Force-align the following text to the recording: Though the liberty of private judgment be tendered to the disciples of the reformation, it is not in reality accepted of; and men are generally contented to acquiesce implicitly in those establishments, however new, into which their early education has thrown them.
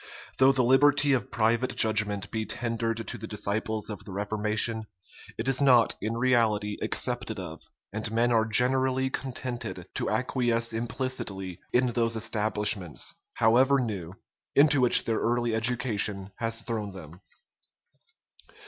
Though 0.39 0.51
the 0.51 0.63
liberty 0.63 1.13
of 1.13 1.29
private 1.29 1.75
judgment 1.75 2.31
be 2.31 2.43
tendered 2.47 3.07
to 3.07 3.19
the 3.19 3.27
disciples 3.27 3.87
of 3.91 4.03
the 4.03 4.11
reformation, 4.11 4.87
it 5.37 5.47
is 5.47 5.61
not 5.61 5.93
in 6.01 6.17
reality 6.17 6.79
accepted 6.81 7.39
of; 7.39 7.61
and 7.93 8.11
men 8.11 8.31
are 8.31 8.45
generally 8.47 9.11
contented 9.11 9.85
to 9.93 10.09
acquiesce 10.09 10.73
implicitly 10.73 11.59
in 11.71 11.91
those 11.91 12.15
establishments, 12.15 13.13
however 13.35 13.77
new, 13.77 14.15
into 14.55 14.81
which 14.81 15.05
their 15.05 15.19
early 15.19 15.53
education 15.53 16.31
has 16.37 16.61
thrown 16.63 16.93
them. 16.93 17.21